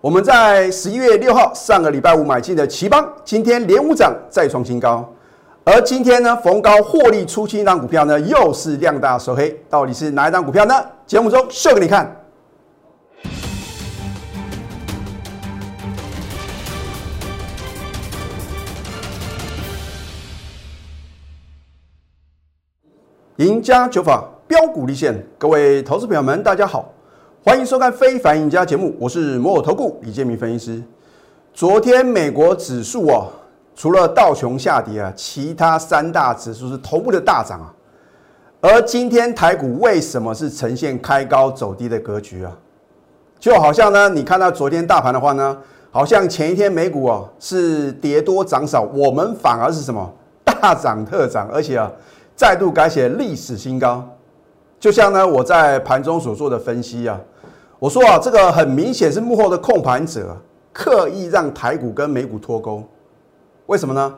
[0.00, 5.04] 我们在十一月六号上个礼拜五买进的奇邦，今天连五涨再创新高，
[5.64, 10.74] 而今天呢逢高获利出清一档股票呢，又是量大收黑，到底是哪一档股票呢？
[11.04, 12.14] 节目中秀给你看。
[23.38, 26.92] 赢家九法标股立现，各位投资朋友们，大家好，
[27.44, 30.82] 欢迎收看《非凡赢家》节目，我是摩尔投顾李建明分析师。
[31.54, 33.26] 昨天美国指数啊，
[33.76, 37.72] 除了道琼下跌啊，其他三大指数是同步的大涨啊。
[38.60, 42.52] 而今天台股为什么是呈现开高走低的格局啊？
[43.38, 45.56] 就好像呢，你看到昨天大盘的话呢，
[45.92, 50.12] 好像前一天美股啊是跌多涨少，我们反而是什么
[50.44, 51.90] 大涨特涨，而且啊。
[52.36, 54.08] 再度改写历史新高，
[54.80, 57.18] 就像呢我在盘中所做的分析啊，
[57.80, 60.36] 我说啊这个很明显是幕后的控盘者
[60.72, 62.84] 刻意让台股跟美股脱钩，
[63.66, 64.14] 为什么呢？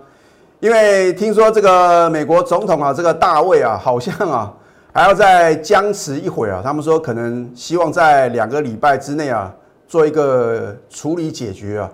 [0.60, 4.52] 因为听说这个美国总统啊这个大卫啊好像啊
[4.92, 9.50] 还要再僵持一会啊，他们说可能希望在两个礼拜之内啊
[9.88, 11.90] 做一个处理解决啊，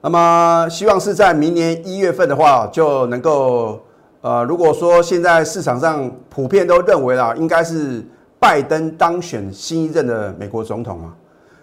[0.00, 3.80] 那么希望是在明年一月份的话就能够。
[4.22, 8.04] 呃，如果说现在市场上普遍都认为啦，应该是
[8.40, 11.14] 拜登当选新一任的美国总统啊，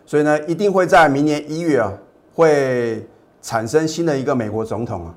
[0.06, 1.92] 所以呢，一定会在明年一月啊，
[2.34, 3.06] 会
[3.42, 5.16] 产生新的一个美国总统啊，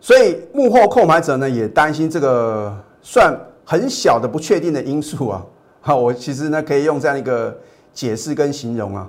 [0.00, 5.46] 所以幕后控盘者呢也担心这个算很小的不确定的因素啊，
[5.80, 7.56] 好，我其实呢可以用这样一个
[7.94, 9.08] 解释跟形容啊，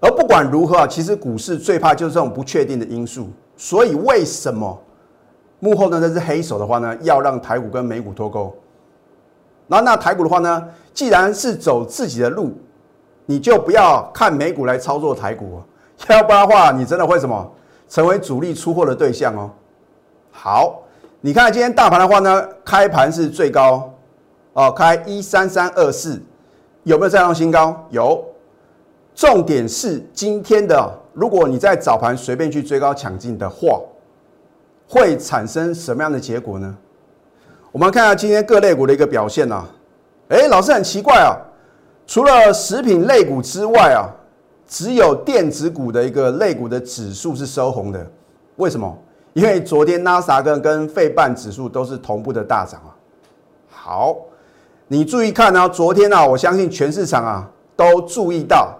[0.00, 4.80] 而不管如何啊，其实股市最怕就是这种不确定的因素，所以为什么？
[5.60, 8.54] 幕后呢，那是黑手的话呢，要让台股跟美股脱钩。
[9.66, 12.52] 然后那台股的话呢，既然是走自己的路，
[13.26, 15.60] 你就不要看美股来操作台股，
[16.08, 17.50] 要不然的话，你真的会什么
[17.88, 19.50] 成为主力出货的对象哦。
[20.30, 20.82] 好，
[21.20, 23.92] 你看今天大盘的话呢，开盘是最高
[24.52, 26.22] 哦，开一三三二四，
[26.84, 27.84] 有没有再创新高？
[27.90, 28.24] 有。
[29.14, 33.80] 重点是今天的，如果你在早盘随便去追高抢进的话。
[34.88, 36.74] 会产生什么样的结果呢？
[37.70, 39.68] 我们看下今天各类股的一个表现啊。
[40.28, 41.36] 哎，老师很奇怪啊，
[42.06, 44.08] 除了食品类股之外啊，
[44.66, 48.06] 只有电子股的一个类股的指数是收红的。
[48.56, 48.98] 为什么？
[49.34, 52.90] 因为昨天纳斯达克跟费半指数都是同步的大涨啊。
[53.70, 54.16] 好，
[54.86, 58.74] 你注意看啊，昨天啊，我相信全市场啊都注意到，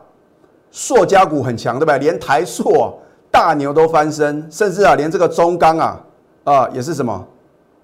[0.70, 1.98] 塑胶股很强，对不对？
[1.98, 2.98] 连台塑。
[3.38, 6.00] 大牛都翻身，甚至啊，连这个中钢啊，
[6.42, 7.24] 啊也是什么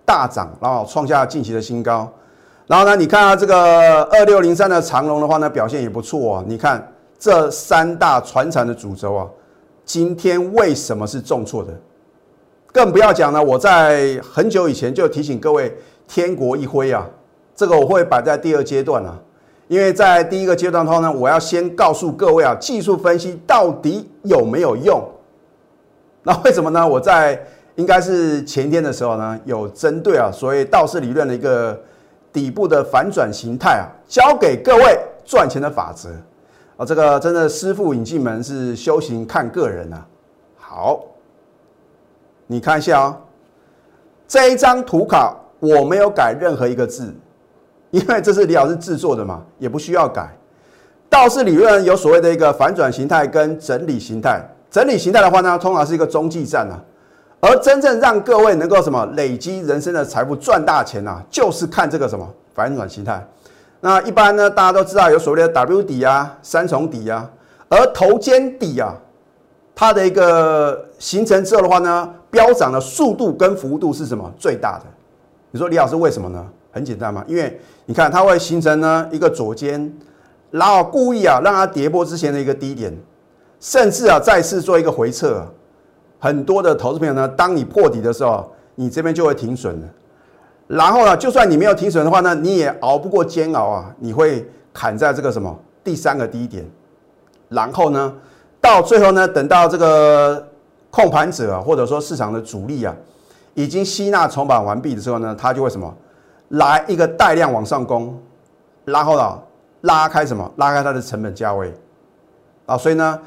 [0.05, 2.13] 大涨，然后创下近期的新高。
[2.67, 6.45] 然后呢，你看啊，这个二六零三的长龙的话呢，表现也不错啊。
[6.49, 9.29] 你看这三大船产的主轴啊，
[9.85, 11.73] 今天为什么是重挫的？
[12.73, 15.73] 更不要讲呢，我在很久以前就提醒各位，
[16.09, 17.07] 天国一挥啊，
[17.55, 19.17] 这个我会摆在第二阶段啊。
[19.69, 25.01] 因为在第一个阶段的话呢，我要先告诉各位啊，技术分析到底有没有用。
[26.27, 26.89] 那为什么呢？
[26.89, 27.39] 我在
[27.75, 31.79] 应该是前天的时候呢，有针对啊所谓道氏理论的一个
[32.33, 36.09] 底部的反转形态啊，教给各位赚钱的法则
[36.79, 36.87] 啊。
[36.87, 40.07] 这个真的师傅引进门是修行看个人啊。
[40.57, 41.05] 好，
[42.47, 43.21] 你看一下啊，
[44.27, 47.13] 这一张图卡我没有改任何一个字，
[47.91, 50.35] 因为这是李老师制作的嘛，也不需要改。
[51.11, 54.43] 道氏理论有所谓的一个反转形态跟整理形态。
[54.75, 56.75] 整理形态的话呢，通常是一个中继站啊，
[57.39, 63.25] 而真正让各位能够什么累积人生的财富、赚大钱啊，就是看这个什么反转形态。
[63.79, 67.31] 那一般呢，大家都知道有所谓的 W 底啊、三重底啊，
[67.69, 68.97] 而头肩底啊，
[69.77, 74.85] 它的一个形成之后的话呢，飙涨的速度跟幅度是什么最大的？
[75.53, 76.45] 你说李老师为什么呢？
[76.73, 79.97] 很简单嘛，因为你看它会形成呢一个左肩，
[80.51, 82.93] 然后故意啊让它跌破之前的一个低点。
[83.65, 85.43] 甚至啊，再次做一个回撤，
[86.19, 89.89] 很多的投资朋友呢，当你破底的时候，你这边就会停损了。
[90.67, 96.63] 然后呢，就算你没有停损的话呢，你也熬不过煎熬啊，你会砍在这个什么第三个低点。
[97.49, 98.15] 然后呢，
[98.61, 100.47] 到最后呢，等到这个
[100.91, 102.95] 控盘者，或者说市场的主力啊，
[103.55, 105.91] 已经吸纳筹码完毕的时候呢，它就会什么
[106.51, 108.15] 来一个带量往上攻，
[108.85, 109.39] 然后呢，
[109.81, 111.73] 拉开什么拉开它的成本价位
[112.67, 113.19] 啊，所以呢。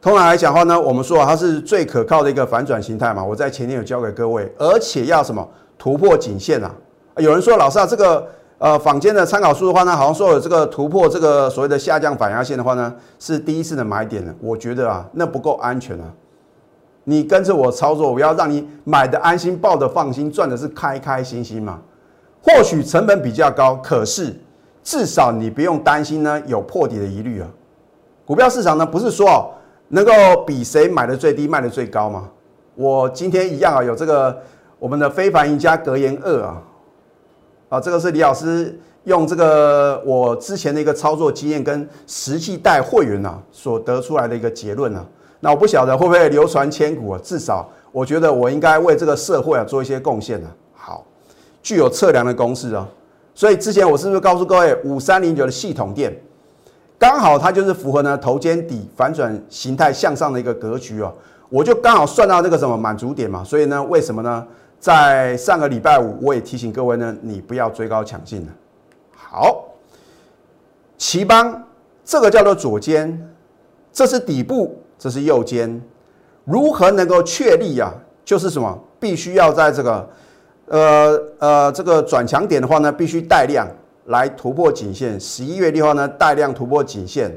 [0.00, 3.22] 通常来讲的话呢，我们说它是最可靠的一个反转形态嘛。
[3.22, 6.74] 我在前天有教给各位，而且要什么突破颈线啊？
[7.18, 8.26] 有人说老师啊，这个
[8.56, 14.34] 呃坊间的参考书的话呢，好像说有这个突破这个所谓的下降反压线的话呢，是第一次的买点。
[14.40, 16.06] 我觉得啊，那不够安全啊。
[17.04, 21.78] 你跟着我操作，我要让你买的安心，抱的放心，赚的是开开心心嘛。
[22.42, 24.34] 或许成本比较高，可是
[24.82, 27.46] 至少你不用担心呢有破底的疑虑啊。
[28.24, 29.50] 股票市场呢，不是说哦
[29.90, 30.12] 能够
[30.46, 32.28] 比谁买的最低卖的最高吗？
[32.76, 34.40] 我今天一样啊，有这个
[34.78, 36.62] 我们的非凡赢家格言二啊，
[37.68, 45.04] 啊，这个是李老师用这个我之前的一个操作经验跟实际带会员啊所得出来的一个结论啊。
[45.40, 50.48] 那我不晓得会不会流传千古啊，至少我觉得我应该为这个社会啊做一些贡献啊。
[50.72, 51.04] 好，
[51.62, 52.88] 具有测量的公式啊，
[53.34, 56.16] 所以之前我是不是告诉各位五三零九的系统店，
[57.00, 61.10] 刚好它就是符合呢头肩底反转形态向上的一个格局哦，
[61.48, 64.46] 我就刚好算到这个什么满足点嘛，所以呢，为什么呢？
[64.78, 68.52] 在上个礼拜五我也提醒各位呢，你不要追高抢进了。
[69.16, 69.64] 好，
[70.98, 71.64] 旗邦
[72.04, 73.30] 这个叫做左肩，
[73.90, 74.76] 这是底部。
[75.02, 75.80] 这是右肩，
[76.44, 77.90] 如何能够确立呀？
[78.22, 78.78] 就是什么？
[78.98, 80.10] 必须要在这个，
[80.66, 83.66] 呃呃，这个转强点的话呢，必须带量
[84.10, 85.18] 来突破颈线。
[85.18, 87.36] 十一月六号呢，带量突破颈线。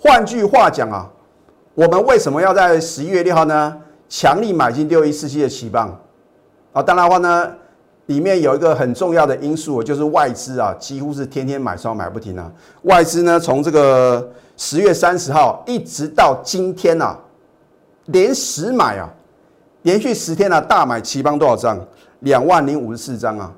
[0.00, 1.08] 换句话讲啊，
[1.74, 3.76] 我们为什么要在十一月六号呢，
[4.08, 6.00] 强力买进六一四七的期棒？
[6.72, 7.52] 啊，当然话呢，
[8.06, 12.50] 里面有一个很重要的因素，就是外资啊，几乎是天天买超买不停啊。
[12.82, 14.30] 外资呢，从这个。
[14.56, 17.18] 十月三十号一直到今天呐，
[18.04, 19.10] 连十买啊，
[19.82, 21.76] 连续十天啊，大买齐邦多少张？
[22.20, 23.52] 两万零五十四张啊！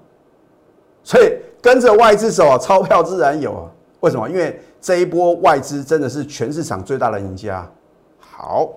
[1.04, 3.70] 所以跟着外资走啊，钞票自然有啊。
[4.00, 4.28] 为什么？
[4.28, 7.66] 因为这一波外资真的是全市场最大的赢家。
[8.18, 8.68] 好，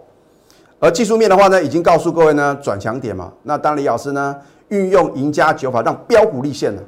[0.79, 3.31] 而技术面的话呢，已经告诉各位呢，转强点嘛。
[3.43, 4.35] 那当李老师呢，
[4.69, 6.81] 运用赢家九法让标股立现了。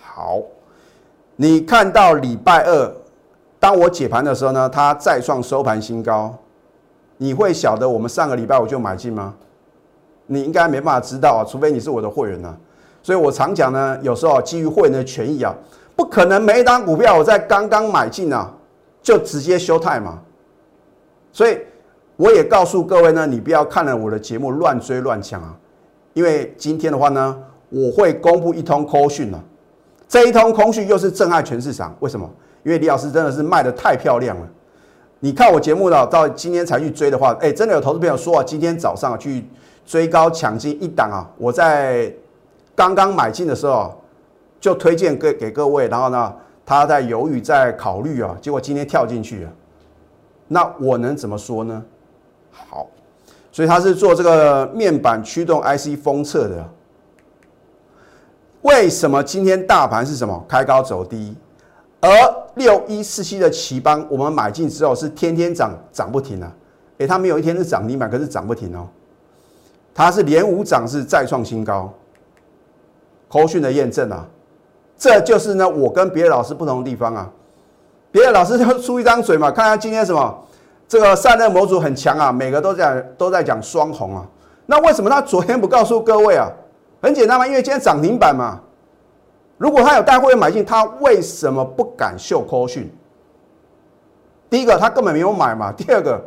[0.00, 0.40] 好，
[1.36, 2.92] 你看到礼拜二。
[3.58, 6.32] 当我解盘的时候呢，它再创收盘新高，
[7.16, 9.34] 你会晓得我们上个礼拜我就买进吗？
[10.26, 12.54] 你应该没办法知道啊，除非你是我的会员呢。
[13.06, 15.54] 所以我常讲呢，有时候基于会员的权益啊，
[15.94, 18.52] 不可能每一单股票我在刚刚买进啊，
[19.00, 20.18] 就直接休泰嘛。
[21.30, 21.56] 所以
[22.16, 25.54] 我也告诉各位呢，你不要看了我的节目乱追乱抢啊，
[26.14, 27.38] 因为今天的话呢，
[27.68, 29.38] 我会公布一通空讯啊，
[30.08, 32.28] 这一通空讯又是震撼全市场，为什么？
[32.64, 34.48] 因为李老师真的是卖的太漂亮了，
[35.20, 39.46] 你看我节目呢，到今天才去追的话，哎，真的有投资朋友说啊，今天早上去
[39.84, 42.12] 追高抢进一档啊，我在
[42.76, 44.00] 刚刚买进的时候
[44.60, 46.32] 就推荐给给各位，然后呢，
[46.64, 49.52] 他在犹豫在考虑啊，结果今天跳进去了，
[50.46, 51.82] 那我能怎么说呢？
[52.52, 52.86] 好，
[53.50, 56.68] 所以他是做这个面板驱动 IC 封测的，
[58.62, 61.34] 为什么今天大盘是什么开高走低？
[62.00, 62.08] 而
[62.54, 66.54] 六一四七的奇邦，我们买进之后是天天涨，涨不停啊！
[66.98, 68.86] 诶，它没有一天是涨停板，可是涨不停哦。
[69.94, 71.92] 它是连五涨，是再创新高。
[73.28, 74.26] 口讯的验证啊，
[74.96, 77.30] 这就是呢我跟别的老师不同的地方啊。
[78.12, 80.46] 别的老师就出一张嘴嘛，看看今天什么
[80.88, 84.26] 这个散热模组很强啊，每个都在都在讲双红啊。
[84.64, 86.50] 那为什么他昨天不告诉各位啊？
[87.02, 88.60] 很简单嘛，因为今天涨停板嘛。
[89.58, 92.90] 如果他有带会员买进，他为什么不敢秀科讯？
[94.48, 95.70] 第一个，他根本没有买嘛。
[95.72, 96.20] 第二个，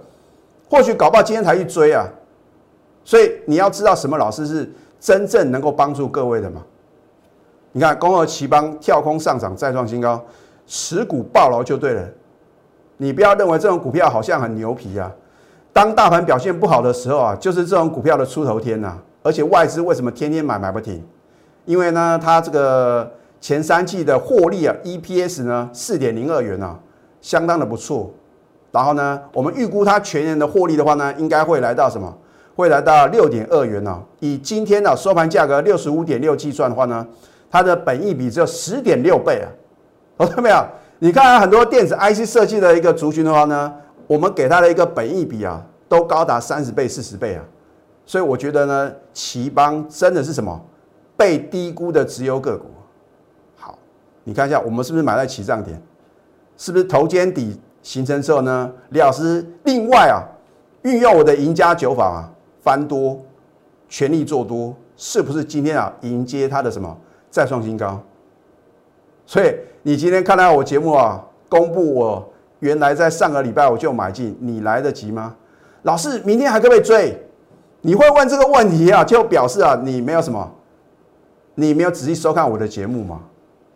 [0.69, 2.07] 或许搞不好今天才去追啊。
[3.03, 6.61] 所以你要知道什么老师是真正能够帮助各位的嘛？
[7.71, 10.23] 你看，工和奇邦跳空上涨再创新高，
[10.65, 12.03] 持股暴牢就对了。
[12.97, 15.11] 你不要认为这种股票好像很牛皮啊。
[15.71, 18.97] 当大盘表现不好的时候啊，就是这种股票的出头天呐。
[19.21, 21.03] 而且外资为什么天天买买不停？
[21.65, 23.11] 因为呢，它这个。
[23.41, 26.77] 前三季的获利啊，EPS 呢四点零二元啊，
[27.21, 28.11] 相当的不错。
[28.69, 32.13] 然后呢，我们预估它全年的获利的话呢，应该会来到什么？
[32.57, 33.97] 会来到六点二元呢。
[34.19, 37.07] 以今天的收盘价格六十五点六计算的话呢，
[37.49, 39.47] 它的本益比只有十点六倍啊。
[40.25, 40.65] 看到没有？
[40.99, 43.73] 你看很多电子 IC 设计的一个族群的话呢，
[44.05, 47.43] 我们给它的一个本益比啊，都高达三十倍、四十倍啊。
[48.05, 50.59] 所以我觉得呢，奇邦真的是什么
[51.15, 52.65] 被低估的直优个股。
[53.55, 53.77] 好
[54.25, 55.81] 你看一下，我们是不是买在起涨点？
[56.57, 58.69] 是不是头肩底形成之后呢？
[58.89, 60.19] 李老师另外啊，
[60.81, 62.29] 运用我的赢家九法啊，
[62.61, 63.17] 翻多，
[63.87, 66.97] 全力做多，是不是今天啊迎接它的什么
[67.29, 68.01] 再创新高？
[69.25, 75.35] 所以你今天看到我节目啊，公布我原来在上个礼拜我就买进，你来得及吗？
[75.83, 77.15] 老师，明天还可不可以追？
[77.81, 80.51] 你会问这个问题啊，就表示啊，你没有什么，
[81.55, 83.21] 你没有仔细收看我的节目吗？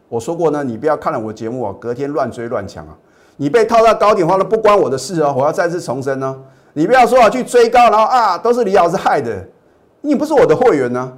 [0.10, 2.98] 我说过呢，你不要看了我节目啊，隔天乱追乱抢啊。
[3.38, 5.34] 你被套到高点的话呢，不关我的事哦。
[5.38, 6.38] 我要再次重申呢，
[6.74, 9.48] 你不要说啊，去追高，然后啊，都是李老师害的。
[10.02, 11.18] 你不是我的会员呢，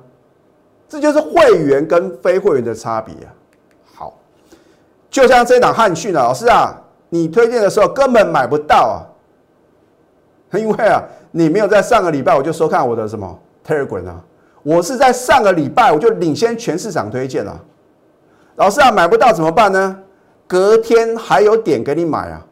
[0.96, 3.28] 这就是会员跟非会员的差别啊。
[3.94, 4.14] 好，
[5.10, 6.74] 就像这档汉讯啊，老师啊，
[7.10, 9.04] 你推荐的时候根本买不到
[10.52, 13.38] 啊， 因为啊，你没有在上个礼拜我就收看我的什么
[13.68, 14.24] Telegram 啊，
[14.64, 17.62] 我是在上个礼拜我就领先全市场推荐了。
[18.56, 20.00] 老师啊，买不到怎么办呢？
[20.48, 22.46] 隔天还有点给你买啊，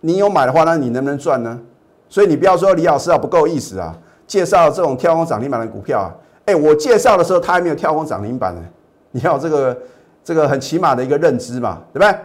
[0.00, 1.60] 你有买的话，那你能不能赚呢？
[2.08, 6.10] 所以你不要说李老师啊不够意思啊，介绍这种跳空涨停板的股票啊，
[6.46, 8.62] 哎，我介绍的时候它还没有跳空涨停板呢，
[9.10, 9.78] 你要这个
[10.22, 12.18] 这个很起码的一个认知嘛，对不对？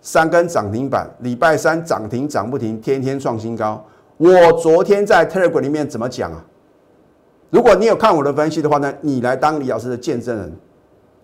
[0.00, 3.84] 三根涨停板，礼拜三涨停涨不停，天天创新高。
[4.16, 6.44] 我昨天在 Telegram 里面怎么讲啊？
[7.50, 10.52] 如果你有看我的分析的话呢，你来当李老师的见证人。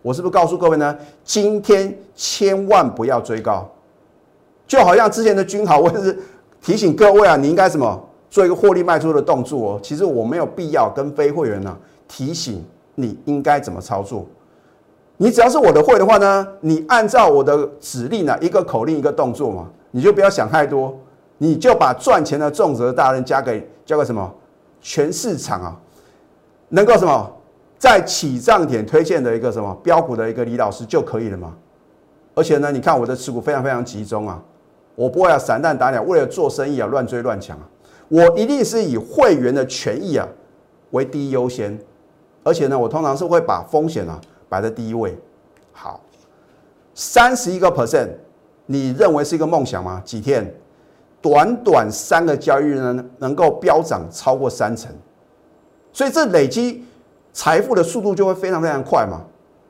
[0.00, 0.96] 我是不是告诉各位呢？
[1.24, 3.68] 今天千万不要追高，
[4.66, 6.16] 就好像之前的君豪，我也是
[6.62, 9.80] 提醒各位啊，你应该什么做一个获利卖出的动作哦。
[9.82, 11.76] 其实我没有必要跟非会员呢
[12.08, 14.26] 提醒你应该怎么操作。
[15.18, 20.96] 你只要是我的会的话呢，你按照我的指令呢，一个口令一个动作嘛，你就不要想太多，
[21.38, 24.32] 你就把赚钱的重责大任交给交给什么？
[24.80, 25.76] 全市场啊，
[26.68, 27.32] 能够什么？
[27.78, 29.72] 在起涨点推荐的一个什么？
[29.82, 31.54] 标股的一个李老师就可以了嘛？
[32.34, 34.40] 而且呢，你看我的持股非常非常集中啊，
[34.94, 37.68] 我不会啊散弹打鸟，为了做生意啊乱追乱抢啊，
[38.08, 40.26] 我一定是以会员的权益啊
[40.90, 41.76] 为第一优先，
[42.48, 45.14] 而且呢，我通常是会把风险啊摆在第一位。
[45.72, 46.00] 好，
[46.94, 48.08] 三十一个 percent，
[48.64, 50.00] 你认为是一个梦想吗？
[50.02, 50.50] 几天，
[51.20, 54.90] 短短三个交易日呢，能够飙涨超过三成，
[55.92, 56.84] 所以这累积。
[57.30, 59.20] 财富的速度就会非常非常快嘛？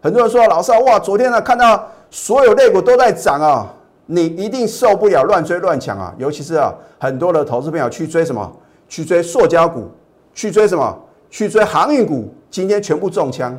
[0.01, 3.67] 很多人说老师啊，哇，昨天呢看到所有类股都在涨啊，
[4.07, 6.15] 你一定受不了乱追乱抢啊！
[6.17, 8.51] 尤其是啊，很多的投资朋友去追什么？
[8.89, 9.89] 去追塑胶股，
[10.33, 10.99] 去追什么？
[11.31, 13.59] 去追航运股，今天全部中枪。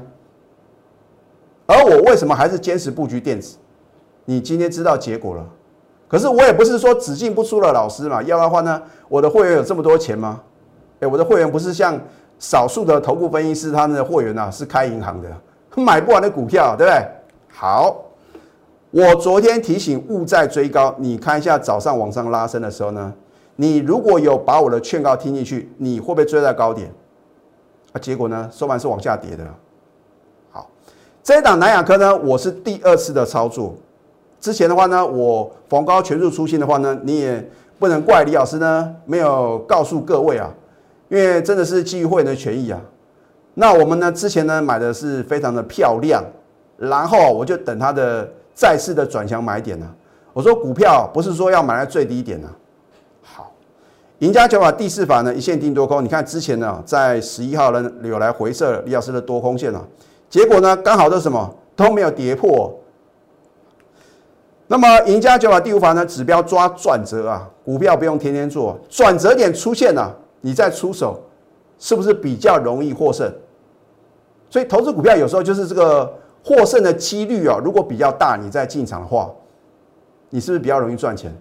[1.66, 3.58] 而我为什么还是坚持布局电子？
[4.26, 5.46] 你今天知道结果了。
[6.08, 10.42] 可是我也不是说只进不出的老师嘛，要的话呢，我的会员有这么多钱吗？
[11.00, 12.00] 哎，我的会员不是像。
[12.42, 15.30] 少数的头部分析师，他们的会员呢是开银行的，
[15.76, 17.06] 买不完的股票，对不对？
[17.50, 17.94] 好，
[18.92, 23.14] 我昨天提醒勿再追高，你看一下早上往上拉升的时候呢，
[23.58, 26.90] 你如果有把我的劝告听进去，你会不会追在高点？
[27.94, 29.44] 啊，结果呢收盘是往下跌的。
[30.52, 30.70] 好，
[31.24, 33.76] 这一档南亚科呢，我是第二次的操作，
[34.40, 40.54] 之前的话呢，我逢高全数出新的话呢，你也不能怪李老师呢没有告诉各位啊。
[41.10, 42.80] 因为真的是基于会员的权益啊，
[43.56, 46.24] 那我们呢之前呢买的是非常的漂亮，
[46.78, 49.88] 然后我就等它的再次的转向买点呢。
[50.34, 52.48] 我说股票不是说要买在最低点呢。
[54.20, 59.82] 赢家九法第四法呢一线定多空，你看之前呢在十一号呢有来回撤李老师的多空线啊，
[60.30, 62.74] 结果呢刚好都什么都没有跌破。
[64.68, 70.16] 那么赢家九法第五法呢指标抓转折啊，股票不用天天做，转折点出现了。
[70.42, 71.22] 你再出手，
[71.80, 73.30] 是不是比较容易获胜？
[74.50, 79.30] 所以投资股票有时候就是这个获胜的几率啊，如果比较大，你再进场的话，
[80.30, 81.34] 你是不是比较容易赚钱？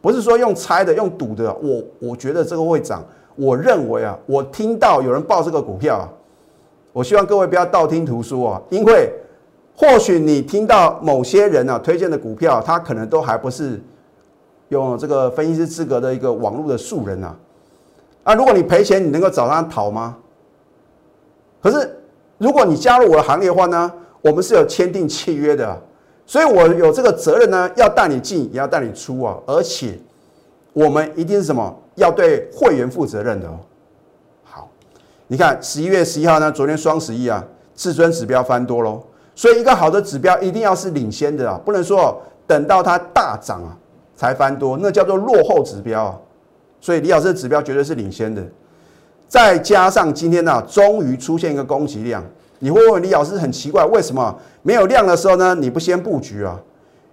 [0.00, 1.52] 不是说用猜的、用赌的。
[1.54, 3.04] 我我觉得这个会涨，
[3.36, 6.08] 我认为啊，我听到有人报这个股票啊，
[6.92, 9.12] 我希望各位不要道听途说啊，因为
[9.76, 13.80] 或许你听到某些人啊推荐的股票，他可能都还不是
[14.68, 17.36] 用这个分析师资格的一个网络的素人啊。
[18.24, 20.16] 啊如果你赔钱，你能够找他讨吗？
[21.60, 21.96] 可是
[22.38, 25.80] 如果你加入我的行列的话呢，我们是有签订契约的，
[26.28, 29.34] 所以我有这个责任呢，要带你进，也要带你出啊。
[29.46, 29.98] 而且
[30.74, 31.74] 我们一定是什么？
[31.94, 33.58] 要对会员负责任的哦。
[34.44, 34.68] 好，
[35.28, 37.42] 你看十一月十一号呢，昨天双十一啊，
[37.74, 39.02] 至尊指标翻多喽。
[39.34, 43.74] 所以一个好的指标一定要是领先的啊，不能说等到它大涨啊
[44.14, 46.18] 才翻多，那叫做落后指标啊。
[46.78, 48.44] 所以李老师的指标绝对是领先的，
[49.26, 52.22] 再加上今天呢，终于出现一个供给量，
[52.58, 55.54] 你会问李老师很奇怪，为什么没有量的时候呢？
[55.54, 56.58] 你不先布局啊？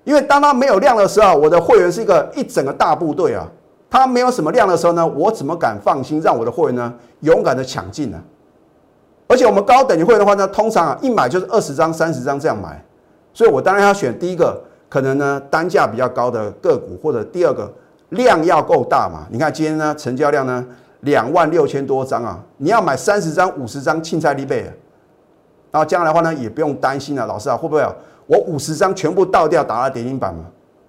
[0.04, 3.48] 因为当它没有量的时候，我的会员是一个一整个大部队啊，
[3.90, 8.22] 它没有什么量的时候呢，我怎么敢放心让我的会员呢勇敢的抢进呢？
[9.28, 12.84] 而且我们高等级会员的话呢，通常啊一买就是二十张、三十张这样买，
[13.34, 17.72] 所以我当然要选第一个可能呢单价比较高的个股，或者第二个。
[18.10, 19.26] 量要够大嘛？
[19.32, 20.64] 你看今天呢，成交量呢
[21.02, 22.40] 两万六千多张啊！
[22.58, 24.72] 你要买三十张、五十张，青菜利贝。
[25.76, 27.86] 然后将来的话呢，也不用担心了，老师啊，会不会
[28.28, 30.46] 我五十张全部倒掉打到跌停板吗？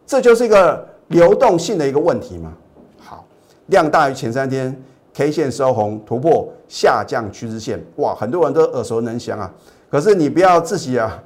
[0.06, 2.52] 这就是一个流动性的一个问题嘛。
[3.00, 3.24] 好，
[3.66, 4.80] 量大于前三天
[5.12, 9.52] ，K 线收红突破下降趋势线，哇，很多人都耳熟能详啊。
[9.90, 11.20] 可是你不要自己啊，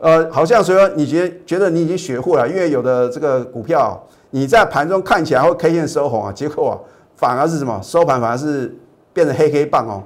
[0.00, 3.96] 呃，好像说你觉觉得你已经学会了，因为有的这个股票
[4.30, 8.76] 你在盘中看起来会 K 线收红啊，结果反而是什么收盘反而是
[9.12, 10.02] 变成黑黑棒哦。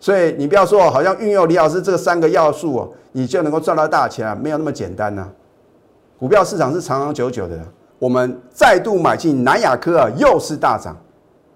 [0.00, 5.28] 所以你不要说好像运用李老师这三个要素哦，你就能够赚到大钱啊，没有那么简单呐。
[6.18, 7.58] 股票市场是长长久久的，
[7.98, 10.96] 我们再度买进南亚科啊，又是大涨，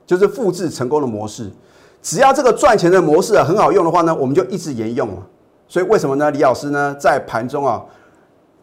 [0.04, 1.50] 就是复制成功的模式。
[2.02, 5.08] 只要这个赚钱的模式啊很好用的话呢，我们就一直沿用。
[5.66, 6.30] 所以为什么呢？
[6.30, 7.82] 李老师呢在盘中啊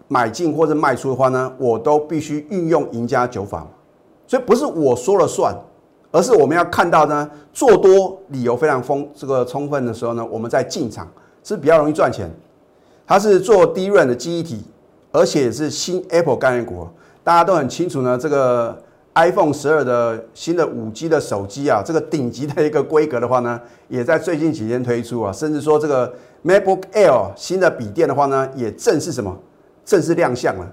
[0.07, 3.65] 买进或者卖出的话呢，我都必须运用赢家九法。
[4.27, 5.55] 所以不是我说了算。
[6.11, 11.09] 而是我们要看到呢，做多理由非常丰这个充分的时候呢，我们在进场
[11.43, 12.29] 是比较容易赚钱。
[13.07, 14.63] 它是做低润的记忆体，
[15.11, 16.87] 而且是新 Apple 概念股，
[17.23, 18.17] 大家都很清楚呢。
[18.17, 18.81] 这个
[19.15, 26.13] iPhone 十二的新的五 G 的手机啊，这个顶级的一个规格的话呢，也在最近几天推出啊，甚至说这个
[26.45, 29.37] MacBook Air 新的笔电的话呢，也正式什么
[29.83, 30.71] 正式亮相了。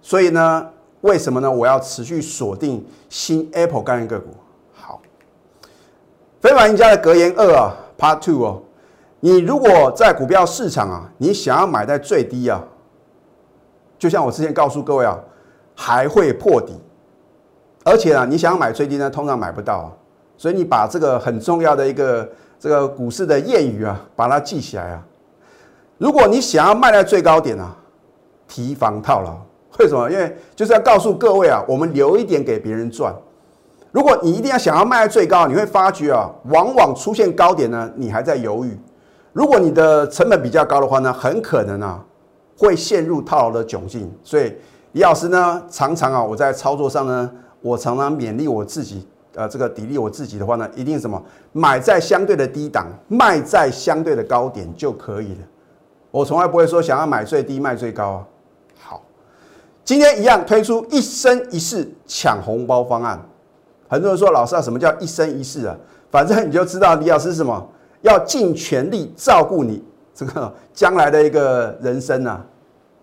[0.00, 0.68] 所以呢，
[1.00, 1.50] 为什么呢？
[1.50, 4.28] 我要持续锁定新 Apple 概念个股。
[6.44, 8.62] 非凡赢家的格言二啊，Part Two 哦，
[9.20, 12.62] 你如果在股票市场啊，你想要买在最低啊，
[13.98, 15.18] 就像我之前告诉各位啊，
[15.74, 16.78] 还会破底，
[17.82, 19.88] 而且啊，你想要买最低呢，通常买不到啊，
[20.36, 25.02] 所以你把这个很重要的一个这个股市的谚语啊，把它记起来啊。
[25.96, 27.74] 如果你想要卖在最高点啊，
[28.46, 29.34] 提防套牢，
[29.78, 30.10] 为什么？
[30.10, 33.16] 因为就是要告诉各位啊，我们留一点给别人赚。
[33.94, 38.76] 如果你一定要想要卖最高，你会发觉啊，往往出现高点呢，你还在犹豫。
[39.32, 42.04] 如果你的成本比较高的话呢，很可能啊
[42.58, 44.12] 会陷入套牢的窘境。
[44.24, 44.52] 所以
[44.90, 47.30] 李老师呢，常常啊我在操作上呢，
[47.62, 51.22] 我常常勉励我自己，呃，这个砥砺我自己的话呢，一定什么
[51.52, 55.46] 买在相对的低档，卖在相对的高点就可以了。
[56.10, 58.26] 我从来不会说想要买最低卖最高啊。
[58.76, 59.02] 好，
[59.84, 63.24] 今天一样推出一生一世抢红包方案。
[63.94, 65.76] 很多人说老师啊，什么叫一生一世啊？
[66.10, 67.64] 反正你就知道李老师是什么，
[68.00, 69.80] 要尽全力照顾你
[70.12, 72.44] 这个将来的一个人生啊，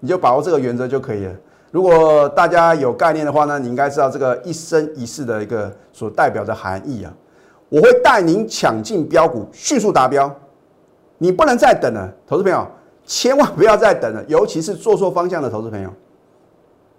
[0.01, 1.33] 你就把握这个原则就可以了。
[1.71, 7.13] 如果大家有概念的话呢，你应该知道这个一生一世的一个所代表的含义啊。
[7.69, 10.29] 我会带您抢进标股，迅速达标。
[11.19, 12.67] 你不能再等了，投资朋友，
[13.05, 15.89] 千万不要再等了，尤其是做错方向的投资朋友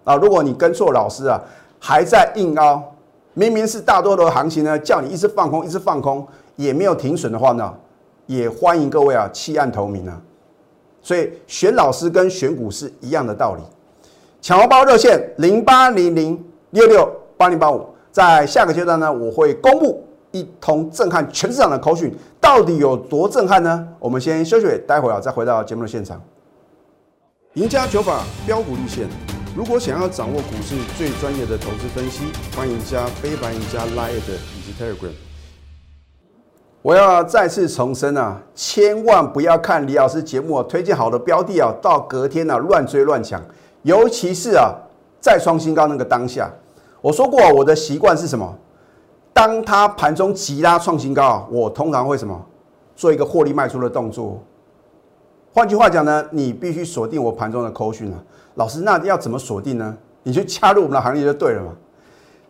[0.03, 0.15] 啊。
[0.15, 1.39] 如果你跟错老师啊，
[1.79, 2.89] 还在硬凹。
[3.33, 7.73] 明明是大多头行情呢，叫你一直放空，一直放空，也没有停损的话呢，
[8.27, 10.21] 也欢迎各位啊弃暗投明啊。
[11.01, 13.61] 所以选老师跟选股是一样的道理。
[14.41, 16.41] 抢红包热线零八零零
[16.71, 23.87] 六六八零八五，在下个阶段呢，我会公布一通震撼全市场的口讯，到底有多震撼呢？
[23.99, 26.21] 我们先休息，待会儿啊再回到节目的现场。
[27.53, 29.32] 赢家九法标股立线。
[29.55, 32.23] 如果想要掌握股市最专业的投资分析，
[32.57, 35.11] 欢迎加非凡、加 Line 以及 Telegram。
[36.81, 43.39] 我要再次重申啊，千万不要看李老师节目啊推荐好的标的啊，到隔天啊乱追乱抢，
[43.83, 44.73] 尤其是啊
[45.21, 46.51] 再创新高那个当下。
[46.99, 48.57] 我说过我的习惯是什么？
[49.33, 52.43] 当它盘中急拉创新高啊，我通常会什么
[52.95, 54.41] 做一个获利卖出的动作。
[55.53, 58.17] 换句话讲呢，你必须锁定我盘中的扣讯啊。
[58.55, 59.95] 老师，那要怎么锁定呢？
[60.23, 61.71] 你就加入我们的行列就对了嘛。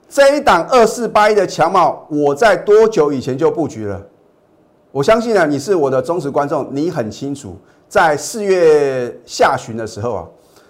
[0.10, 4.00] 这一档二四八一的强帽，我在多久以前就布局了？
[4.92, 10.26] 我相信呢，你是我的忠实观众，你很清楚，在四月下旬的时候啊，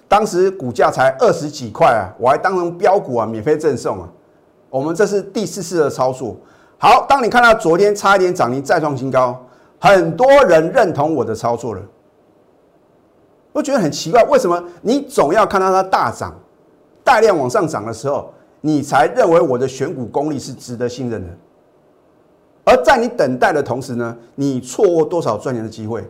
[0.07, 4.07] 当时股价才二十几块啊，我还当成标股啊，免费赠送啊。
[4.69, 6.37] 我们这是第四次的操作。
[6.77, 9.45] 好，当你看到昨天差一点涨停再创新高，
[9.77, 11.81] 很多人认同我的操作了。
[13.53, 16.33] 我觉得很奇怪，为什么你总要看到它大涨、
[17.03, 21.29] 大量往上涨的时候，你才认为我的选股功力是值得信任的？
[22.65, 26.03] 而在你等待的同时呢，你错过多少赚钱的机会？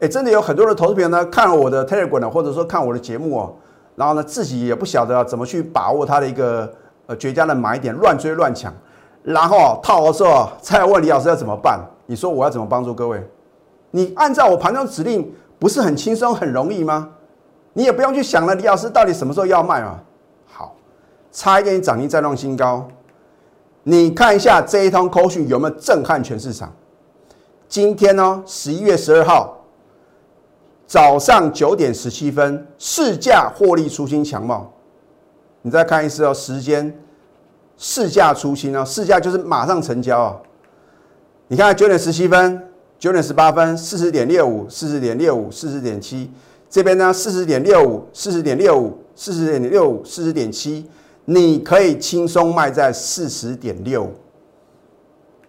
[0.00, 3.54] 哎，真的有很多的投资朋友呢，看了我的 Telegram 呢，或者说看我的节目哦，
[3.94, 6.72] 然后呢，自己也不晓得怎么去把握它的一个
[7.06, 8.72] 呃绝佳的买点，乱追乱抢，
[9.22, 11.78] 然后套的时候再问李老师要怎么办？
[12.06, 13.22] 你说我要怎么帮助各位？
[13.90, 15.30] 你按照我盘中指令。
[15.58, 17.10] 不是很轻松很容易吗？
[17.72, 20.00] 你也不用去想了，李老师到底什么时候要卖嘛？
[20.46, 20.76] 好，
[21.32, 22.86] 差一点涨停再创新高。
[23.82, 26.72] 你看一下这一通口讯有没有震撼全市场？
[27.68, 29.58] 今天呢，十一月十二号，
[30.86, 34.72] 早上九点十七分，市价获利出清强貌。
[35.62, 36.96] 你再看一次哦，时间
[37.76, 40.36] 市价出清哦，市价就是马上成交啊。
[41.48, 42.62] 你看九点十七分、
[43.04, 46.30] 九点十八分、四十点六五、四十点六五、四十点七，
[46.70, 50.86] 这边呢四十点六五、四十点六五、四十点六五、四十点七，
[51.26, 54.10] 你可以轻松卖在四十点六。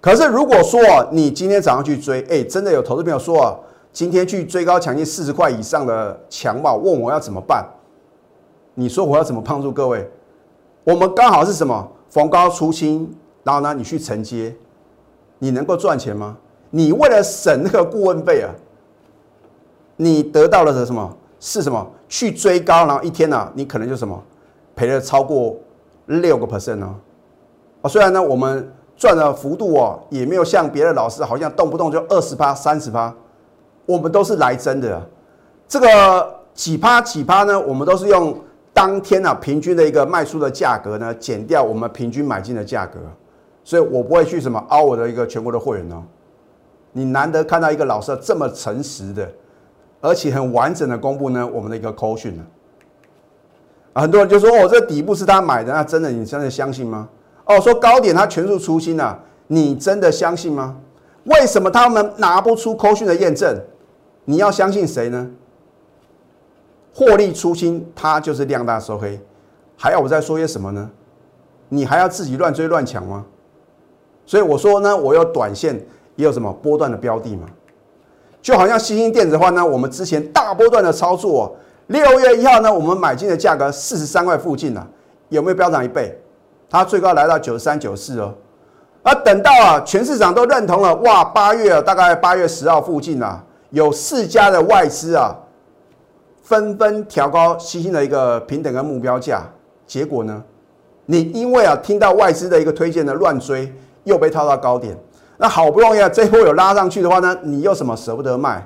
[0.02, 0.82] 可是如果说
[1.14, 3.56] 你今天早上去追，哎，真的有投资朋友说啊。
[3.94, 7.66] 今天去追高抢进四十块以上的强暴，问我要怎么办？
[8.74, 10.06] 你说我要怎么帮助各位？
[10.84, 13.10] 我们刚好是什么逢高出清，
[13.46, 14.54] 然后呢，你去承接，
[15.40, 16.38] 你能够赚钱吗？
[16.76, 18.52] 你为了省那个顾问费啊，
[19.96, 21.18] 你得到了的什么？
[21.40, 21.90] 是什么？
[22.10, 24.22] 去追高，然后一天呢，你可能就什么
[24.76, 25.56] 赔了超过
[26.08, 26.96] 六个 percent 哦？
[27.82, 33.14] 啊，虽然呢，我们赚的幅度哦，也没有像别的老师好像动不动就二十趴、三十趴。
[33.86, 35.06] 我们都是来真的，啊
[35.70, 37.58] 这个几趴几趴呢？
[37.58, 38.38] 我们都是用
[38.74, 43.00] 当天啊平均的一个卖出的价格呢，减掉我们平均买进的价格，
[43.64, 46.04] 所以我不会去什么凹我的一个全国的会员哦。
[46.98, 49.30] 你难得看到一个老师这么诚实的，
[50.00, 52.44] 而且很完整的公布呢我们的一个口讯呢。
[53.94, 57.10] 很多人就说哦，这底部是他买的，那真的你真的相信吗？
[57.44, 60.78] 哦，说高点他全数出清了，你真的相信吗？
[61.26, 63.62] 为什么他们拿不出口讯的验证？
[64.24, 65.30] 你要相信谁呢？
[66.94, 69.20] 获利出清，它就是量大收黑，
[69.76, 70.90] 还要我再说些什么呢？
[71.68, 73.26] 你还要自己乱追乱抢吗？
[74.26, 77.48] 所以我说呢，我有短线，也有什么波段的标的嘛？
[78.42, 81.56] 就好像新兴电子的话呢，我们之前大波段的操作，
[81.88, 84.86] 六月一号呢，我们买进的价格四十三块附近呢，
[85.30, 86.16] 有没有飙涨一倍？
[86.70, 88.34] 它最高来到九十三、九四哦。
[89.04, 93.44] 而等到啊，全市场都认同了，哇，八月大概八月十号附近啊。
[93.72, 95.36] 有四家的外资啊，
[96.42, 99.42] 纷纷调高新兴的一个平等跟目标价，
[99.86, 100.42] 结果呢，
[101.06, 103.74] 你因为啊听到外资的一个推荐的乱追，
[104.06, 104.98] 又被套到高点，
[105.38, 108.66] 那好不容易啊这波有拉上去的话呢，你又什么舍不得卖，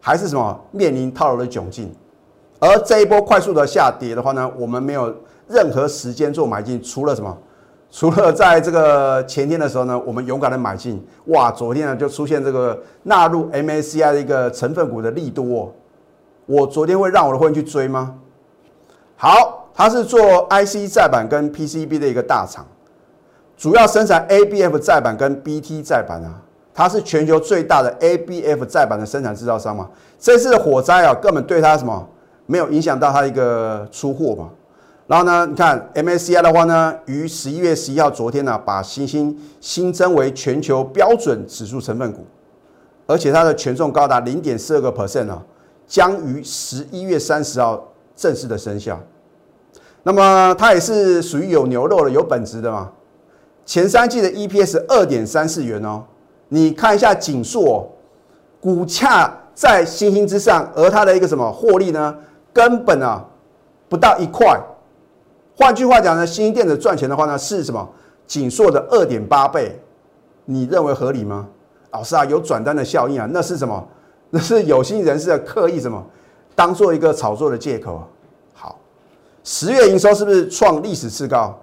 [0.00, 1.92] 还是什么面临套牢的窘境，
[2.60, 5.14] 而这一波快速的下跌的话呢，我们没有
[5.48, 7.36] 任何时间做买进，除了什么？
[7.90, 15.74] 除了在这个前天的时候呢，我们勇敢的买进，哇，昨天呢就出现这个纳入 MACI 的一个成分股的利多，
[16.44, 18.14] 我昨天会让我的会员去追吗？
[19.16, 22.66] 好，它是做 IC 再版跟 PCB 的一个大厂，
[23.58, 26.40] 主要生产 ABF 载板跟 BT 载板啊，
[26.72, 32.08] 它是全球最大的 ABF 载板的生产制造商嘛，这次的火灾啊，根本对它什么
[32.46, 34.48] 没有影响到它一个出货嘛。
[35.08, 42.24] 然后呢，你看 MSCI 的话呢，于十一月十一号昨天呢，把新兴新增为全球标准指数成分股，
[43.08, 45.42] 而且它的权重高达零点四二个 percent 啊，
[45.88, 49.00] 将于十一月三十号正式的生效。
[50.04, 52.92] 那么它也是属于有牛肉的、有本质的嘛。
[53.68, 56.02] 前三季的 EPS 二点三四元哦，
[56.48, 57.86] 你看一下锦硕
[58.62, 62.16] 股价在星星之上，而它的一个什么获利呢，
[62.50, 63.22] 根本啊
[63.86, 64.58] 不到一块。
[65.54, 67.86] 换句话讲呢，新兴电子赚钱的话呢，是什么？
[68.26, 69.78] 锦硕的二点八倍，
[70.46, 71.46] 你认为合理吗？
[71.90, 73.86] 老师啊，有转单的效应啊，那是什么？
[74.30, 76.02] 那是有心人士的刻意什么？
[76.54, 78.02] 当做一个炒作的借口。
[78.54, 78.78] 好，
[79.44, 81.54] 十月营收是不是创历史次高？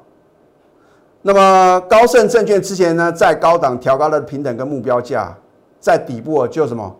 [1.27, 5.35] 那么高盛证券之前呢，在高档调高了平等跟目标价，
[5.79, 6.95] 在底部就什么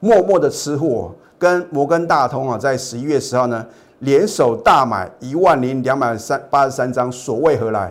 [0.00, 3.66] 默默的吃货，跟摩根大通啊，在十一月十号呢。
[4.00, 7.90] 联手大买一万零两百三八十三张，所谓何来？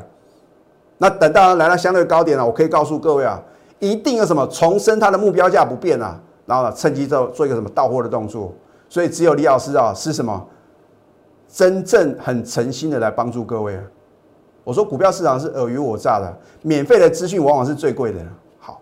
[0.97, 3.39] 那等到来到相对高点了，我可以告诉各位啊，
[3.77, 8.51] 一定有什么重申它的目标价不变啊，然后趁机做做一个什么到货的动作。
[8.89, 10.47] 所以只有李老师啊，是什么
[11.47, 13.83] 真正很诚心的来帮助各位啊。
[14.63, 18.19] 我说股票市场是尔虞我诈的，免费的资讯往往是最贵的。
[18.59, 18.79] 好，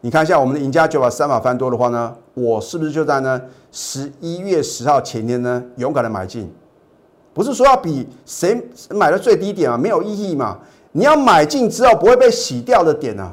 [0.00, 6.52] 你看一下我们的赢家九把三把翻多的话呢，我是不是就在呢十一月十号前天呢勇敢的买进？
[7.32, 10.58] 不是说要比谁买的最低点啊，没有意义嘛。
[10.92, 13.32] 你要买进之后不会被洗掉的点啊，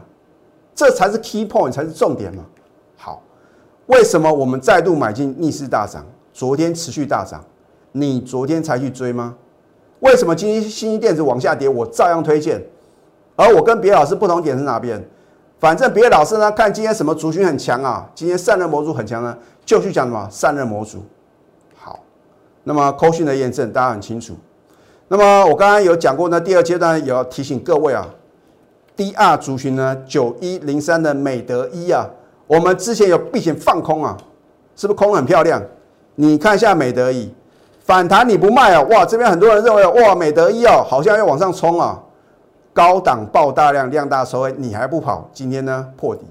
[0.75, 2.45] 这才是 key point，才是重点嘛。
[2.95, 3.23] 好，
[3.87, 6.05] 为什么我们再度买进逆势大涨？
[6.31, 7.43] 昨天持续大涨，
[7.91, 9.35] 你昨天才去追吗？
[9.99, 12.61] 为什么今天新兴电子往下跌，我照样推荐？
[13.35, 15.03] 而我跟别的老师不同点是哪边？
[15.59, 21.03] 反正别的老师呢，看今天什么族群很强啊，今天散热模组很强呢，就去讲什么散热模组。
[21.75, 21.99] 好
[22.63, 24.35] 那么扣讯的验证大家很清楚。
[25.07, 28.07] 那么我刚刚有讲过呢，第二阶段也要提醒各位啊
[28.95, 32.07] ，DR 族群呢九一零三的美德一啊，
[32.45, 34.15] 我们之前有避险放空啊，
[34.75, 35.59] 是不是空很漂亮？
[36.15, 37.33] 你看一下美德一
[37.87, 38.81] 反弹你不卖啊？
[38.89, 41.97] 哇，这边很多人认为哇，美德意哦，好像要往上冲啊，
[42.73, 45.29] 高档爆大量，量大收，你还不跑？
[45.31, 46.23] 今天呢破底。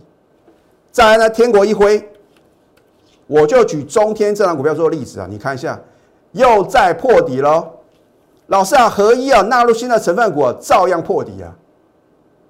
[0.93, 2.07] 再来呢，天国一辉，
[3.27, 5.81] 我就举中天这档股票做例子啊，你看一下，
[6.33, 7.67] 又在破底喽。
[8.49, 11.51] 老师啊，合一啊，纳入新的成分股照样破底啊。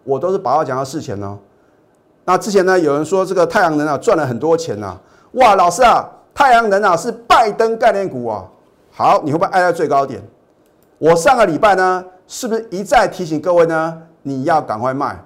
[0.03, 1.39] 我都是把话讲到事前哦。
[2.25, 4.99] 那之前呢，有人说这个太阳能啊赚了很多钱呐，
[5.35, 8.45] 哇，老师啊，太阳能啊是拜登概念股啊。
[8.99, 10.23] 好，你会不会挨在最高点？
[10.97, 14.03] 我上个礼拜呢，是不是一再提醒各位呢？
[14.23, 15.23] 你要赶快卖。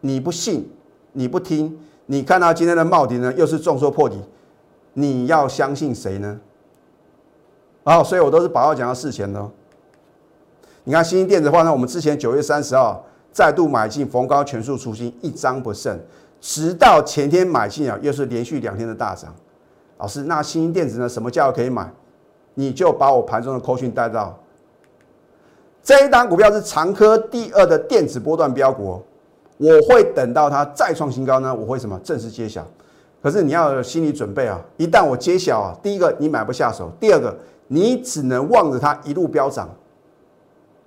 [0.00, 0.68] 你不信？
[1.12, 4.20] 你不听，你看到今天的帽底呢，又是重挫破底，
[4.94, 6.40] 你要相信谁呢？
[7.84, 9.48] 啊，所以我都是把话讲到事前的。
[10.82, 15.96] 你看新兴电子的话呢，我们之前九月三十号再度买进，逢高全数出清，一张不剩，
[16.40, 19.32] 直到前天买进啊，又是连续两天的大涨。
[19.98, 21.88] 老师，那新兴电子呢，什么价位可以买？
[22.54, 24.38] 你就把我盘中的扣讯带到。
[25.82, 29.02] 这一档股票是长科第二的电子波段标股。
[29.56, 32.66] 我会等到它再创新高呢，我会什么正式揭晓？
[33.22, 34.60] 可是你要有心理准备啊！
[34.76, 37.34] 一旦我揭晓啊，第一个你买不下手，第二个
[37.68, 39.70] 你只能望着它一路飙涨，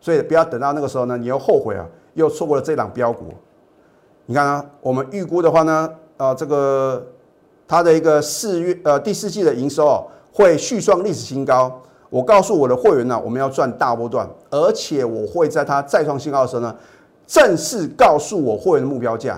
[0.01, 3.33] 所以不要等到那个时候呢，你又后悔啊，又错过了这档标股。
[4.25, 7.07] 你看啊，我们预估的话呢，呃，这个
[7.65, 10.03] 它的一个四月呃第四季的营收啊，
[10.37, 11.81] 会续创历史新高。
[12.11, 16.75] 我告诉我的会员呢，我们要赚大波段，而且我会在它再创新高的时候呢。
[17.25, 19.37] 正式告诉我会员的目标价，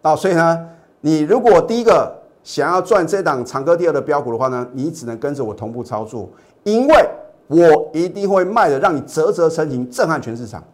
[0.00, 0.66] 啊，所以呢，
[1.02, 2.10] 你如果第一个
[2.42, 6.26] 想要赚这档长歌第二的标股的话呢，你只能跟着我同步操作，
[6.62, 7.08] 因为
[7.48, 10.64] 我一定会卖的让你啧啧称奇，震撼全市场。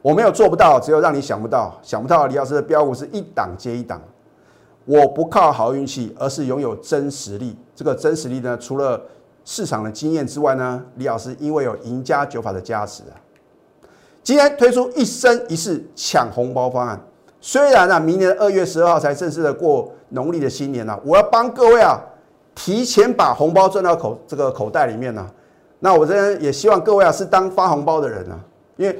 [0.00, 4.00] 我没有做不到，只有让你想不到，想不到李老师的标股是一档接一档。
[4.88, 7.54] 我不靠好运气，而是拥有真实力。
[7.76, 8.98] 这个真实力呢，除了
[9.44, 13.12] 市场的经验之外呢，李老师因为有赢家九法的加持啊。
[14.22, 16.98] 今天推出一生一世抢红包方案，
[17.38, 22.00] 虽然呢，明年二月十二号才正式的过农历的新年呢，我要帮各位啊
[22.54, 25.30] 提前把红包赚到口这个口袋里面呢。
[25.80, 28.40] 那我这边也希望各位啊是当发红包的人啊，
[28.78, 28.98] 因为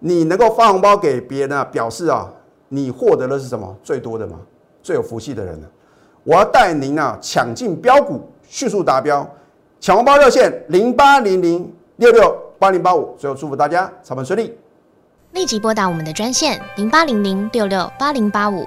[0.00, 2.30] 你能够发红包给别人啊，表示啊
[2.68, 4.38] 你获得的是什么最多的嘛，
[4.82, 5.66] 最有福气的人呢。
[6.24, 9.28] 我要带您啊抢进标股，迅速达标，
[9.80, 14.56] 抢红包热线零八零零六六八零八五，最后祝福大家操盘顺利。
[15.32, 18.66] 立即拨打我们的专线零八零零六六八零八五